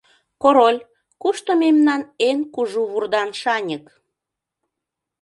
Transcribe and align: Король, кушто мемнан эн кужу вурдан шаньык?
Король, 0.41 0.79
кушто 1.21 1.51
мемнан 1.63 2.01
эн 2.27 2.39
кужу 2.53 2.81
вурдан 2.91 3.29
шаньык? 3.41 3.85